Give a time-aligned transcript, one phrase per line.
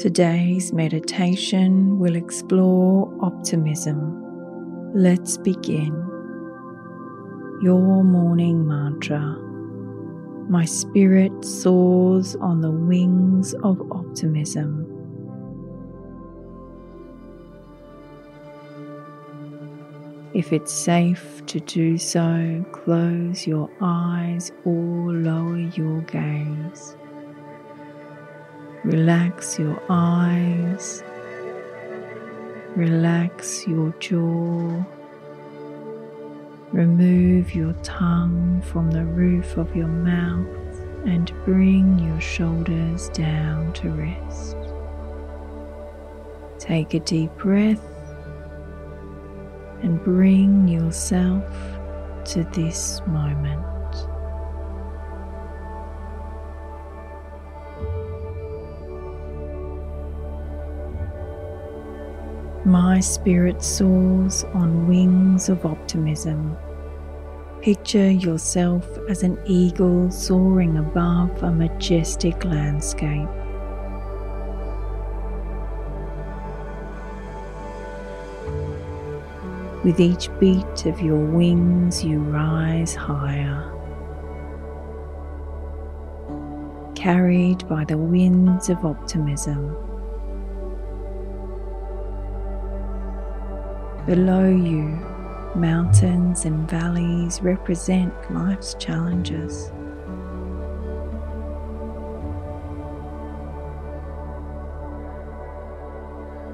[0.00, 4.16] Today's meditation will explore optimism.
[4.94, 5.92] Let's begin.
[7.60, 9.20] Your morning mantra.
[10.48, 14.86] My spirit soars on the wings of optimism.
[20.32, 26.96] If it's safe to do so, close your eyes or lower your gaze.
[28.84, 31.04] Relax your eyes,
[32.74, 34.82] relax your jaw,
[36.72, 40.46] remove your tongue from the roof of your mouth
[41.04, 44.56] and bring your shoulders down to rest.
[46.58, 47.84] Take a deep breath
[49.82, 51.44] and bring yourself
[52.32, 53.79] to this moment.
[62.66, 66.58] My spirit soars on wings of optimism.
[67.62, 73.28] Picture yourself as an eagle soaring above a majestic landscape.
[79.82, 83.72] With each beat of your wings, you rise higher.
[86.94, 89.89] Carried by the winds of optimism.
[94.10, 94.98] Below you,
[95.54, 99.70] mountains and valleys represent life's challenges.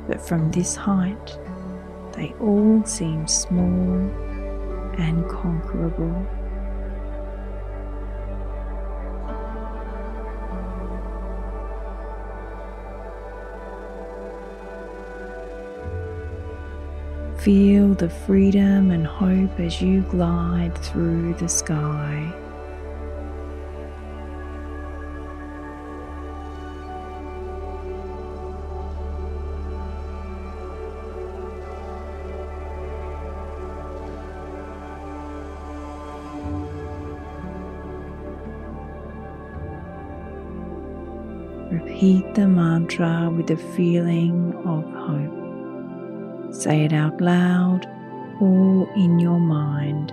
[0.06, 1.38] But from this height,
[2.12, 4.00] they all seem small
[4.98, 6.35] and conquerable.
[17.46, 22.32] Feel the freedom and hope as you glide through the sky.
[41.70, 45.45] Repeat the mantra with a feeling of hope.
[46.52, 47.86] Say it out loud
[48.40, 50.12] or in your mind.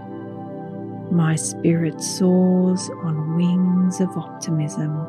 [1.11, 5.07] My spirit soars on wings of optimism.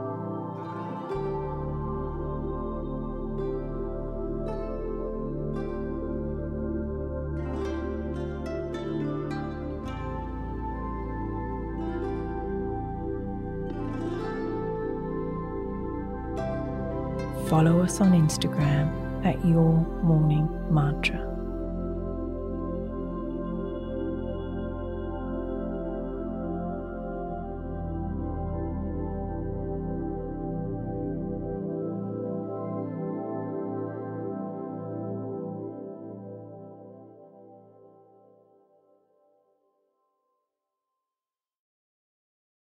[17.48, 21.33] follow us on Instagram at Your Morning Mantra.